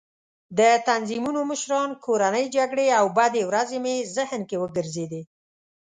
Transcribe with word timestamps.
د 0.59 0.61
تنظیمونو 0.89 1.39
مشران، 1.51 1.89
کورنۍ 2.05 2.45
جګړې 2.57 2.87
او 2.99 3.05
بدې 3.17 3.43
ورځې 3.49 3.77
مې 3.83 3.95
ذهن 4.15 4.41
کې 4.49 4.57
وګرځېدې. 4.63 5.21